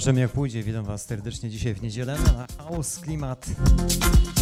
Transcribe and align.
Zobaczymy 0.00 0.20
jak 0.20 0.30
pójdzie. 0.30 0.62
Witam 0.62 0.84
Was 0.84 1.04
serdecznie 1.04 1.50
dzisiaj 1.50 1.74
w 1.74 1.82
niedzielę 1.82 2.16
na 2.18 2.64
House 2.64 2.98
Klimat 2.98 3.46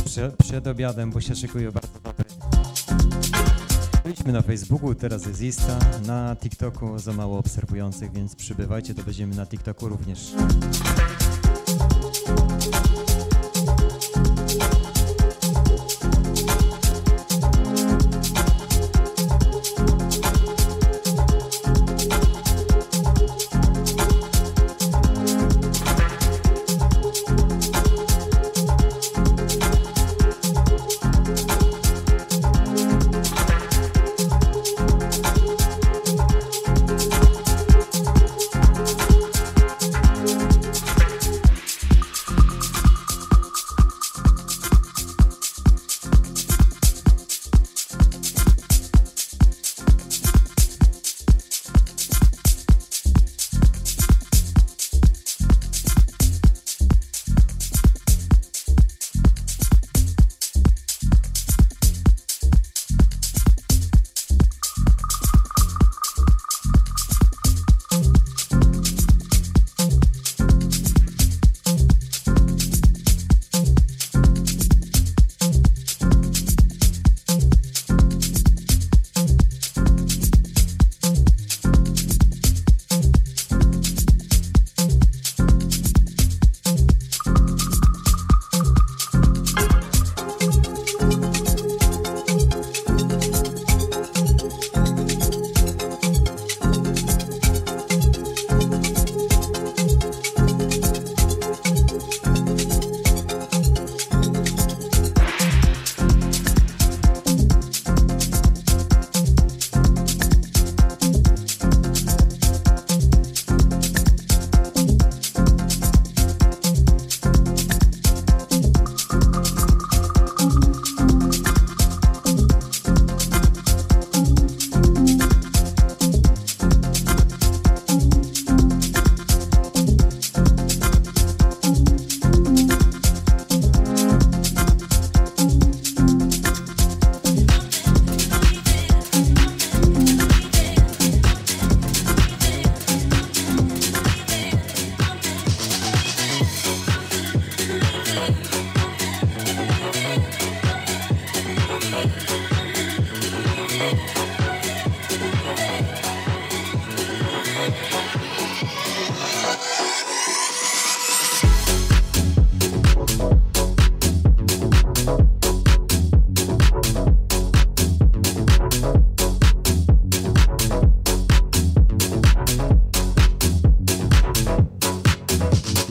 Prze 0.04 0.32
przed 0.38 0.66
obiadem, 0.66 1.10
bo 1.10 1.20
się 1.20 1.34
szykuje 1.34 1.72
bardzo 1.72 2.00
dobry. 2.04 2.24
Byliśmy 4.04 4.32
na 4.32 4.42
Facebooku, 4.42 4.94
teraz 4.94 5.26
jest 5.26 5.42
Insta, 5.42 5.78
na 6.06 6.36
TikToku 6.36 6.98
za 6.98 7.12
mało 7.12 7.38
obserwujących, 7.38 8.12
więc 8.12 8.34
przybywajcie, 8.34 8.94
to 8.94 9.02
będziemy 9.02 9.36
na 9.36 9.46
TikToku 9.46 9.88
również. 9.88 10.32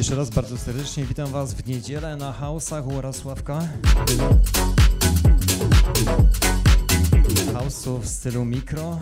Jeszcze 0.07 0.19
raz 0.19 0.29
bardzo 0.29 0.57
serdecznie 0.57 1.05
witam 1.05 1.31
Was 1.31 1.53
w 1.53 1.67
niedzielę 1.67 2.15
na 2.15 2.33
House'ach 2.41 2.87
u 2.87 2.93
Jarosławka. 2.93 3.67
House'u 7.53 7.99
w 8.01 8.07
stylu 8.07 8.45
mikro. 8.45 8.99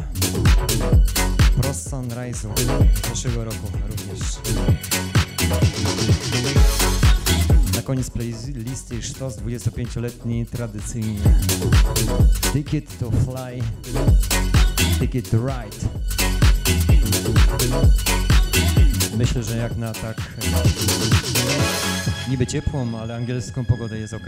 Prost 1.61 1.91
Sunrise'u 1.91 2.49
zeszłego 3.09 3.43
roku 3.43 3.67
również. 3.89 4.19
Na 7.75 7.81
koniec 7.81 8.09
playlisty 8.09 9.03
sztos 9.03 9.37
25-letni 9.37 10.45
tradycyjnie. 10.45 11.21
Ticket 12.53 12.99
to 12.99 13.11
Fly, 13.11 13.61
Ticket 14.99 15.29
to 15.29 15.37
Ride. 15.37 15.87
Myślę, 19.17 19.43
że 19.43 19.57
jak 19.57 19.77
na 19.77 19.93
tak 19.93 20.14
niby 22.29 22.47
ciepłą, 22.47 22.99
ale 22.99 23.15
angielską 23.15 23.65
pogodę 23.65 23.97
jest 23.99 24.13
ok. 24.13 24.27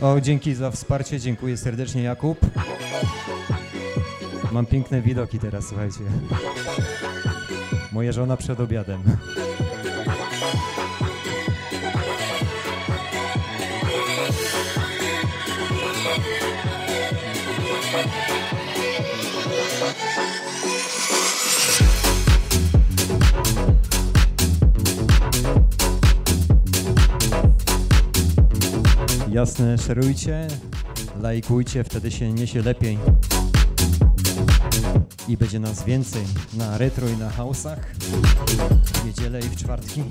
O, 0.00 0.20
dzięki 0.20 0.54
za 0.54 0.70
wsparcie, 0.70 1.20
dziękuję 1.20 1.56
serdecznie 1.56 2.02
Jakub. 2.02 2.38
Mam 4.52 4.66
piękne 4.66 5.02
widoki 5.02 5.38
teraz, 5.38 5.66
słuchajcie. 5.68 6.00
Moja 7.92 8.12
żona 8.12 8.36
przed 8.36 8.60
obiadem. 8.60 9.02
Jasne, 29.50 29.78
szerujcie, 29.78 30.46
lajkujcie, 31.22 31.84
wtedy 31.84 32.10
się 32.10 32.32
niesie 32.32 32.62
lepiej. 32.62 32.98
I 35.28 35.36
będzie 35.36 35.60
nas 35.60 35.84
więcej 35.84 36.22
na 36.54 36.78
retro 36.78 37.08
i 37.08 37.16
na 37.16 37.30
house'ach 37.30 37.80
w 38.94 39.04
niedzielę 39.04 39.40
i 39.40 39.42
w 39.42 39.56
czwartki. 39.56 40.02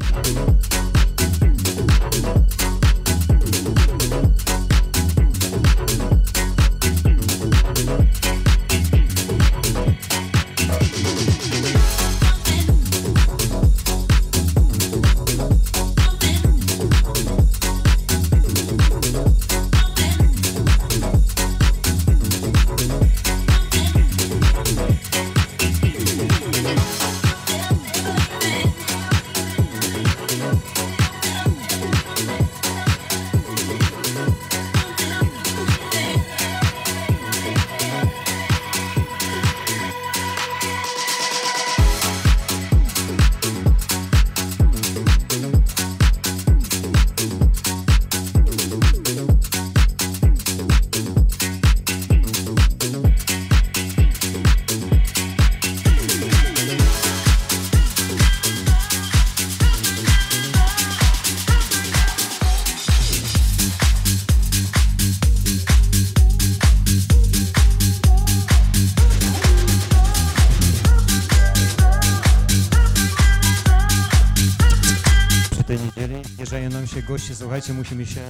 goście, 77.10 77.36
słuchajcie, 77.36 77.74
musimy 77.74 78.06
się 78.06 78.22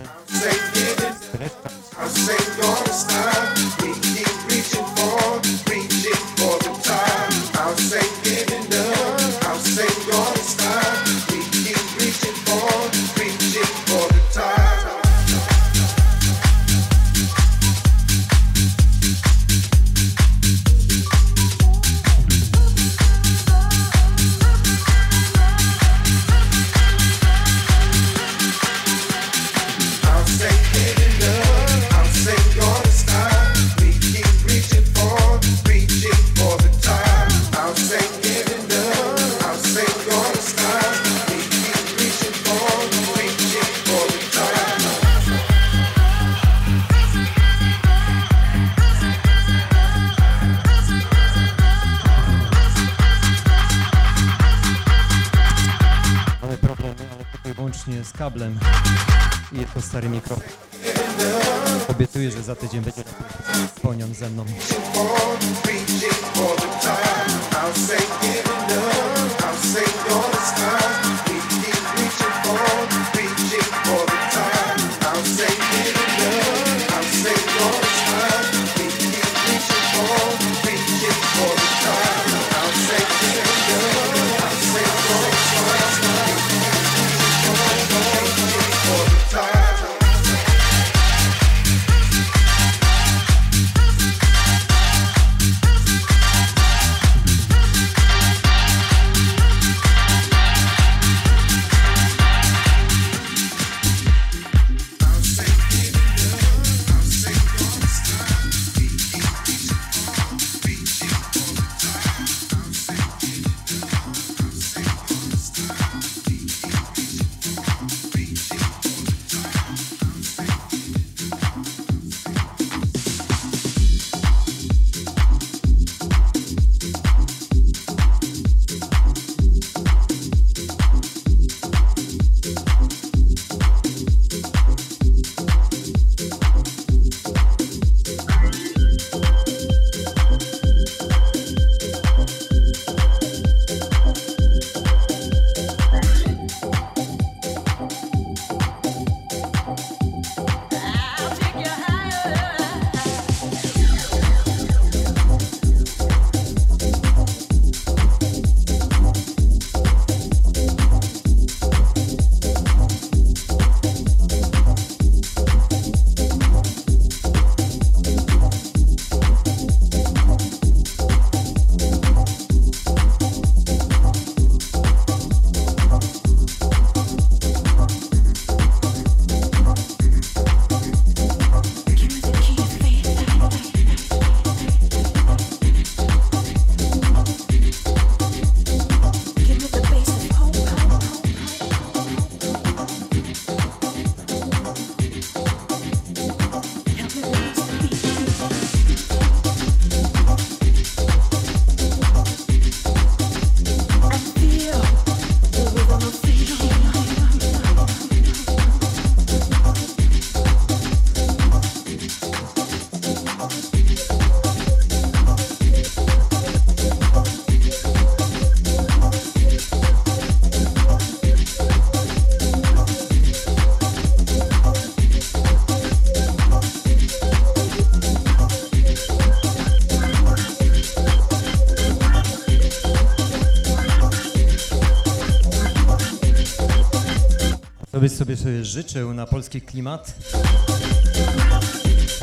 sobie 238.19 238.37
sobie 238.37 238.65
życzył 238.65 239.13
na 239.13 239.25
polski 239.25 239.61
klimat? 239.61 240.13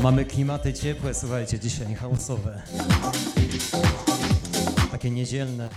Mamy 0.02 0.24
klimaty 0.24 0.74
ciepłe, 0.74 1.14
słuchajcie, 1.14 1.58
dzisiaj 1.58 1.94
chaosowe. 1.94 2.62
Takie 4.90 5.10
niedzielne. 5.10 5.68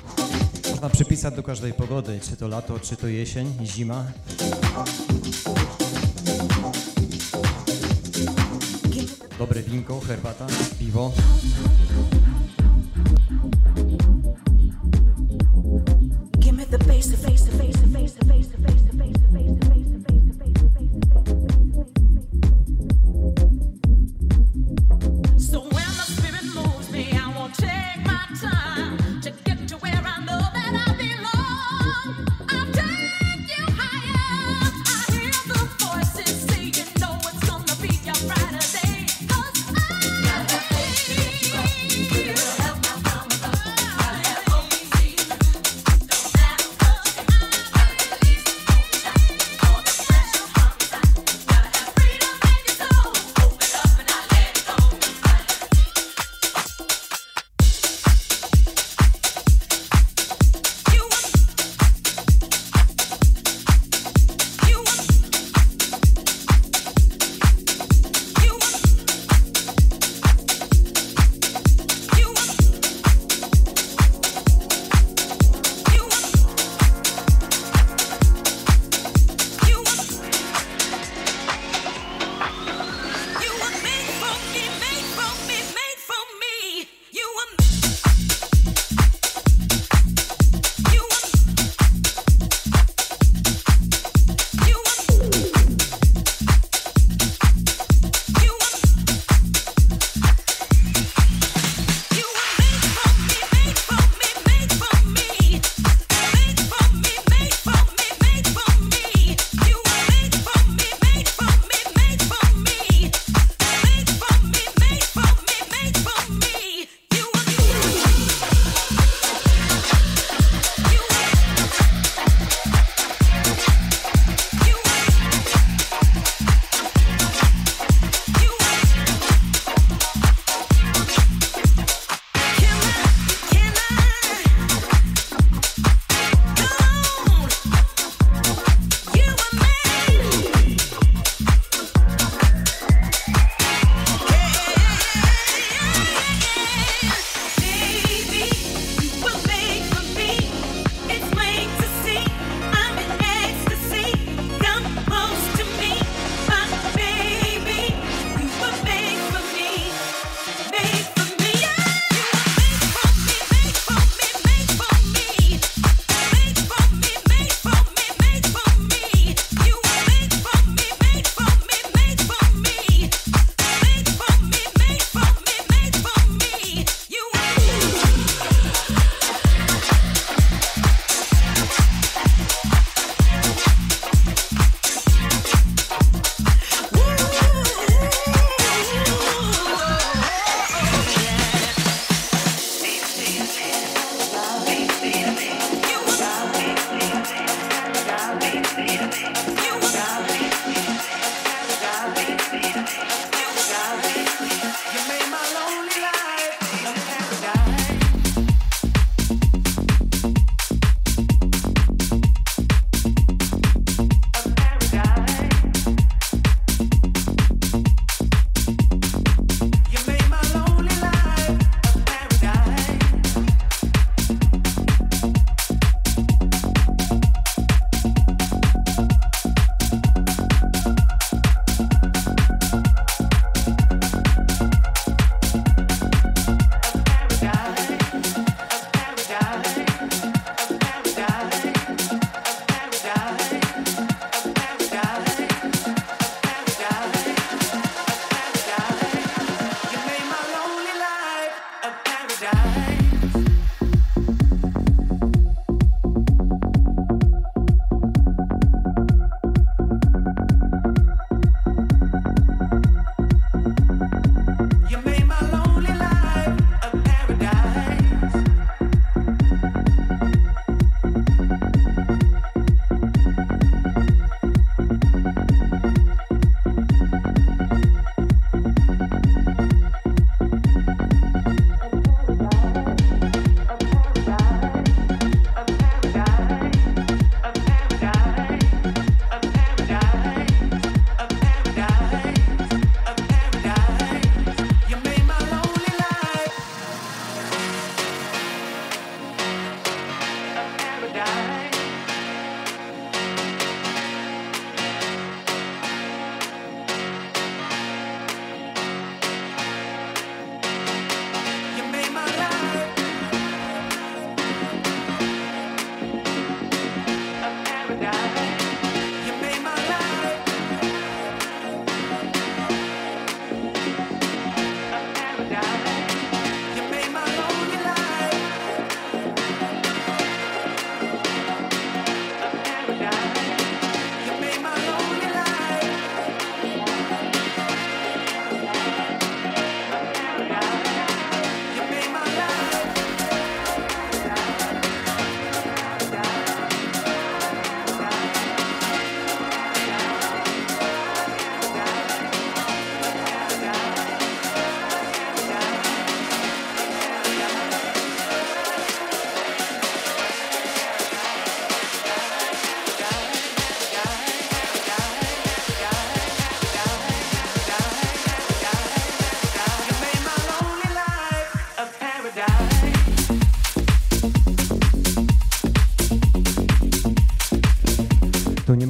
Można 0.72 0.90
przypisać 0.90 1.36
do 1.36 1.44
każdej 1.44 1.74
pogody, 1.74 2.20
czy 2.30 2.38
to 2.38 2.48
lato, 2.48 2.80
czy 2.80 2.96
to 2.96 3.08
jesień, 3.08 3.54
zima. 3.66 4.06
Dobre 9.38 9.64
winko, 9.64 10.00
herbata, 10.00 10.48
piwo. 10.80 11.14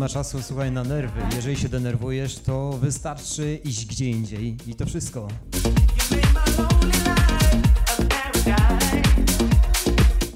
Czasu, 0.10 0.42
słuchaj, 0.42 0.72
na 0.72 0.84
nerwy. 0.84 1.22
Jeżeli 1.36 1.58
się 1.58 1.70
denerwujesz, 1.70 2.40
to 2.40 2.72
wystarczy 2.72 3.60
iść 3.64 3.86
gdzie 3.86 4.10
indziej 4.10 4.58
i 4.68 4.76
to 4.76 4.86
wszystko. 4.86 5.28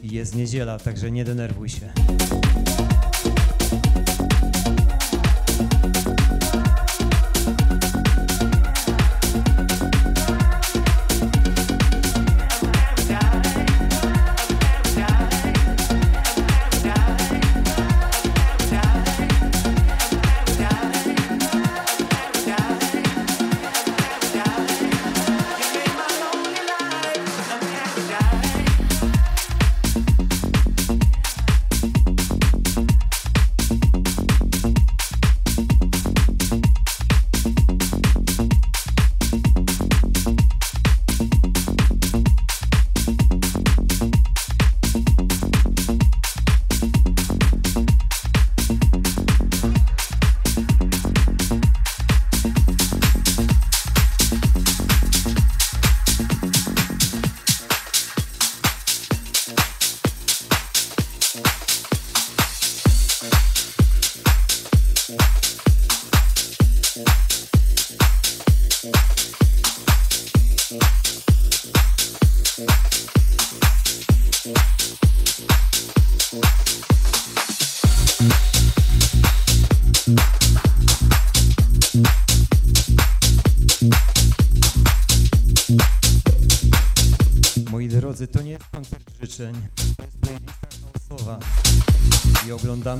Jest 0.03 0.35
niedziela, 0.35 0.79
także 0.79 1.11
nie 1.11 1.25
denerwuj 1.25 1.69
się. 1.69 1.93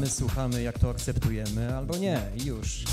Słuchamy, 0.10 0.62
jak 0.62 0.80
to 0.80 0.90
akceptujemy, 0.90 1.76
albo 1.78 1.98
nie, 1.98 2.22
i 2.36 2.46
już. 2.46 2.84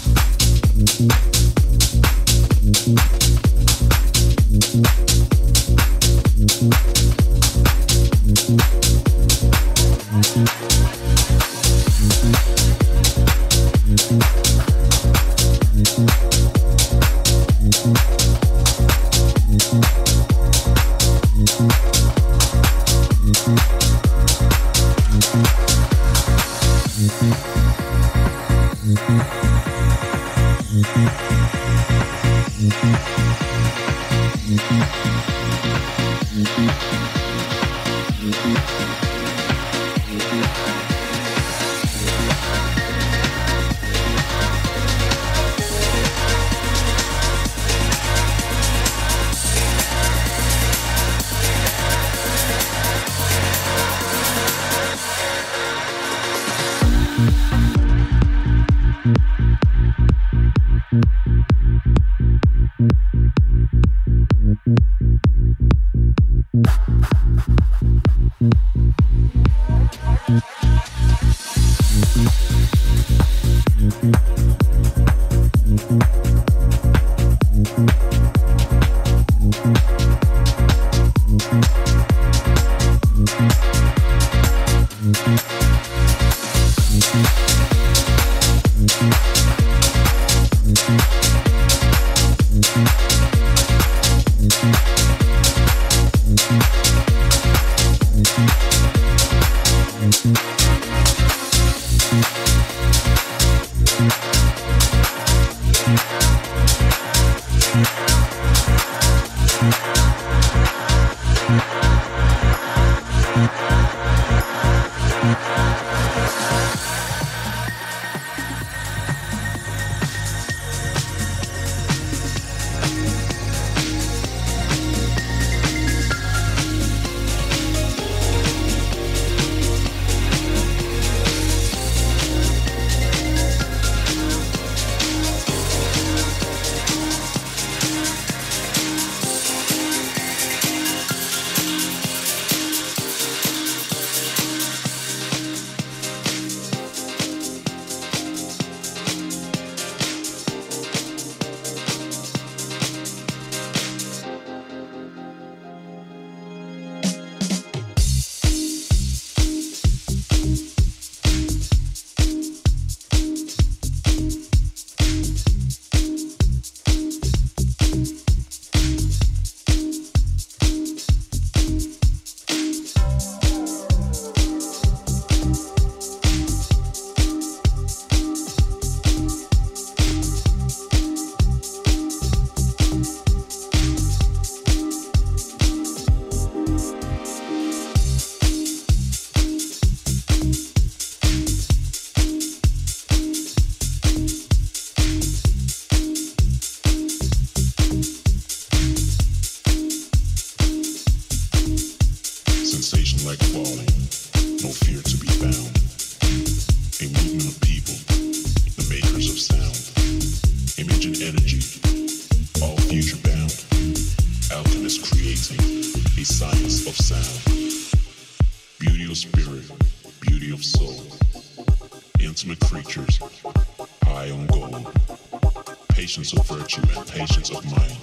Patience 226.21 226.41
of 226.41 226.59
virtue 226.59 226.83
and 226.83 227.07
patience 227.07 227.51
of 227.51 227.65
mind. 227.65 227.97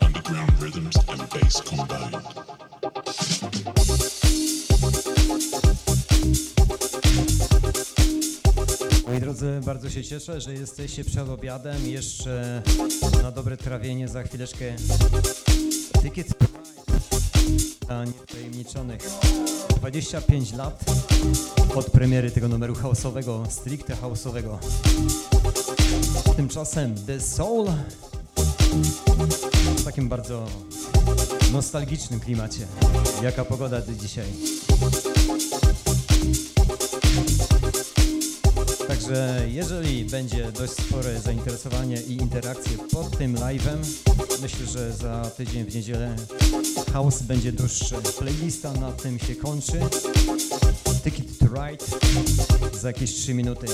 Underground 0.00 0.62
rhythms 0.62 0.96
and 1.08 1.20
bass 1.28 1.60
combined. 1.62 2.24
Moi 9.08 9.20
drodzy, 9.20 9.60
bardzo 9.66 9.90
się 9.90 10.04
cieszę, 10.04 10.40
że 10.40 10.52
jesteście 10.52 11.04
przed 11.04 11.28
obiadem. 11.28 11.88
Jeszcze 11.88 12.62
na 13.22 13.30
dobre 13.30 13.56
trawienie 13.56 14.08
za 14.08 14.22
chwileczkę 14.22 14.76
Ticket 16.02 16.28
dla 17.86 18.04
niewtajemniczonych. 18.04 19.00
25 19.76 20.52
lat 20.52 20.84
od 21.74 21.90
premiery 21.90 22.30
tego 22.30 22.48
numeru 22.48 22.74
house'owego, 22.74 23.50
stricte 23.50 23.94
house'owego. 23.94 24.58
Tymczasem 26.36 26.94
The 27.06 27.20
Soul 27.20 27.66
w 29.76 29.84
takim 29.84 30.08
bardzo 30.08 30.46
nostalgicznym 31.52 32.20
klimacie. 32.20 32.66
Jaka 33.22 33.44
pogoda 33.44 33.82
dzisiaj? 34.00 34.26
Także 38.88 39.46
jeżeli 39.48 40.04
będzie 40.04 40.52
dość 40.52 40.72
spore 40.72 41.20
zainteresowanie 41.20 42.00
i 42.00 42.12
interakcje 42.12 42.78
pod 42.78 43.18
tym 43.18 43.34
live'em, 43.34 43.78
myślę, 44.42 44.66
że 44.66 44.92
za 44.92 45.30
tydzień 45.36 45.64
w 45.64 45.74
niedzielę 45.74 46.16
house 46.92 47.22
będzie 47.22 47.52
dłuższy. 47.52 47.94
Playlista 48.18 48.72
na 48.72 48.92
tym 48.92 49.18
się 49.18 49.36
kończy. 49.36 49.80
Ticket 51.04 51.38
to 51.38 51.46
Ride 51.46 51.84
za 52.80 52.88
jakieś 52.88 53.14
3 53.14 53.34
minuty. 53.34 53.66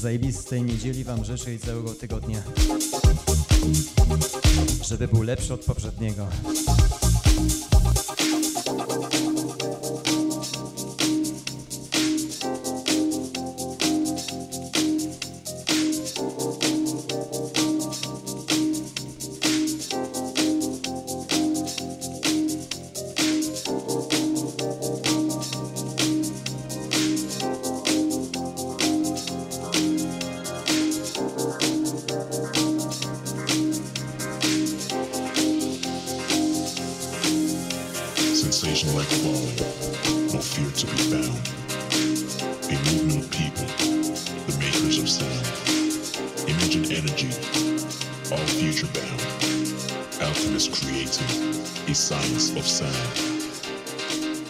Zajebistej 0.00 0.62
niedzieli 0.62 1.04
Wam 1.04 1.24
życzę 1.24 1.54
i 1.54 1.58
całego 1.58 1.94
tygodnia. 1.94 2.42
Żeby 4.84 5.08
był 5.08 5.22
lepszy 5.22 5.54
od 5.54 5.64
poprzedniego. 5.64 6.28
Sound. 45.06 45.46
Image 46.48 46.74
and 46.74 46.90
energy, 46.90 47.28
all 48.32 48.46
future 48.58 48.88
bound. 48.88 49.22
Alchemist 50.20 50.72
creating 50.72 51.50
a 51.88 51.94
science 51.94 52.50
of 52.56 52.66
sound. 52.66 53.36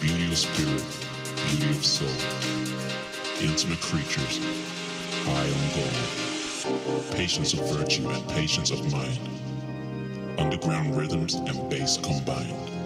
Beauty 0.01 0.25
of 0.25 0.37
spirit, 0.37 0.83
beauty 1.49 1.69
of 1.69 1.85
soul. 1.85 2.09
Intimate 3.39 3.81
creatures, 3.81 4.39
high 5.25 5.49
on 5.57 5.67
gold. 5.75 7.11
Patience 7.15 7.53
of 7.53 7.59
virtue 7.77 8.09
and 8.09 8.27
patience 8.29 8.71
of 8.71 8.91
mind. 8.91 9.19
Underground 10.39 10.95
rhythms 10.97 11.35
and 11.35 11.69
bass 11.69 11.97
combined. 11.97 12.76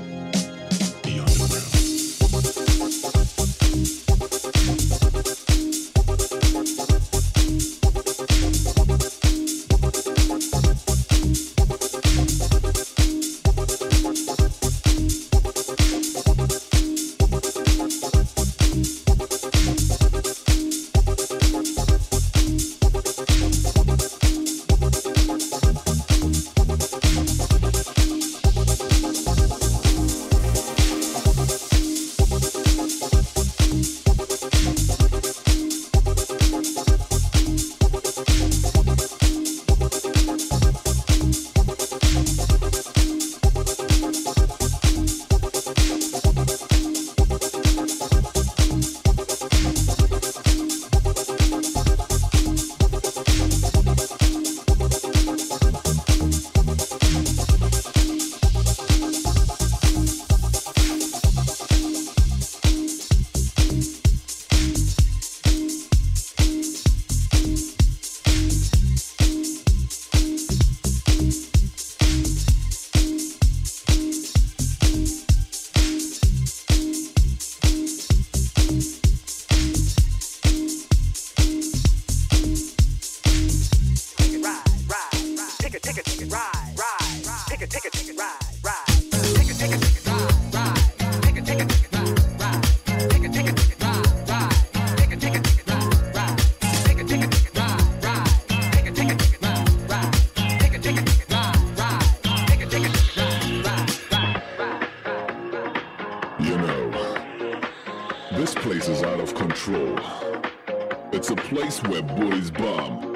Where 111.89 112.03
bullies 112.03 112.51
bomb. 112.51 113.15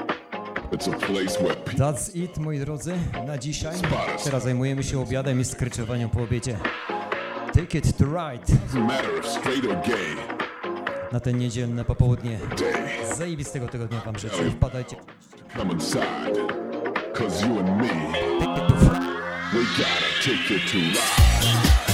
It's 0.71 0.87
a 0.87 0.91
place 0.91 1.39
where 1.43 1.55
people 1.55 1.79
That's 1.79 2.15
it, 2.15 2.37
moi 2.37 2.59
drodzy, 2.59 2.93
na 3.27 3.37
dzisiaj. 3.37 3.75
Teraz 4.23 4.43
zajmujemy 4.43 4.83
się 4.83 4.99
obiadem 5.01 5.39
i 5.39 5.45
skryczowaniem 5.45 6.09
po 6.09 6.21
obiedzie. 6.23 6.57
Ticket 7.53 7.97
to 7.97 8.05
Ride 8.05 8.45
doesn't 8.45 8.87
matter 8.87 9.19
if 9.19 9.27
straight 9.29 9.65
or 9.65 9.75
gay. 9.87 10.15
na 11.11 11.19
ten 11.19 11.37
niedzielne 11.37 11.85
popołudnie. 11.85 12.37
Day, 12.59 13.15
Zajebistego 13.17 13.67
tygodnia 13.67 14.01
Wam 14.01 14.19
życzę. 14.19 14.51
Wpadajcie. 14.51 14.95
come 15.57 15.73
inside. 15.73 16.35
Cause 17.13 17.47
you 17.47 17.59
and 17.59 17.77
me, 17.81 17.87
we 19.53 19.63
gotta 19.77 20.09
take 20.23 20.55
it 20.55 20.71
to 20.71 20.77
ride. 20.77 21.84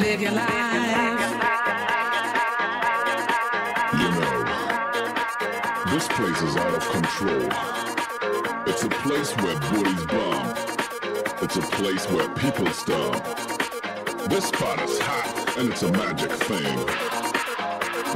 Live 0.00 0.20
your 0.20 0.32
life. 0.32 1.30
You 4.00 4.08
know, 4.16 4.36
this 5.92 6.08
place 6.08 6.40
is 6.42 6.56
out 6.56 6.74
of 6.74 6.88
control. 6.88 7.48
It's 8.66 8.82
a 8.84 8.88
place 8.88 9.36
where 9.36 9.58
booties 9.70 10.06
bomb. 10.06 10.54
It's 11.42 11.56
a 11.56 11.62
place 11.76 12.08
where 12.10 12.28
people 12.30 12.66
stomp. 12.68 13.22
This 14.30 14.46
spot 14.46 14.80
is 14.88 14.98
hot, 15.00 15.58
and 15.58 15.70
it's 15.70 15.82
a 15.82 15.92
magic 15.92 16.30
thing. 16.48 16.78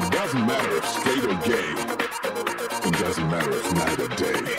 It 0.07 0.13
doesn't 0.13 0.47
matter 0.47 0.77
if 0.79 0.87
straight 0.89 1.45
gay. 1.45 1.75
It 2.89 2.95
doesn't 2.99 3.31
matter 3.31 3.53
if 3.53 3.73
night 3.75 4.01
or 4.01 4.09
day. 4.09 4.57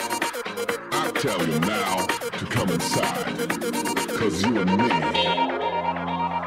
I 0.92 1.12
tell 1.12 1.48
you 1.48 1.60
now 1.60 2.06
to 2.06 2.46
come 2.46 2.70
inside. 2.70 3.50
Cause 4.10 4.44
you 4.44 4.60
and 4.60 4.78
me, 4.78 5.35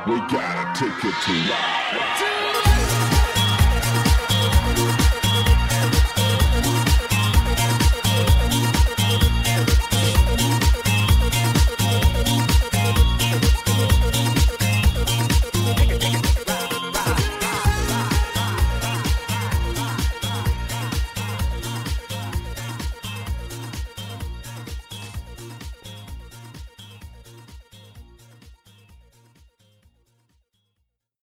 we 0.09 0.19
gotta 0.21 0.65
take 0.79 1.05
it 1.05 1.15
to 1.25 1.33
ride. 1.51 2.38